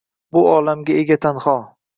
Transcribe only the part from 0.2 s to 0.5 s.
Bu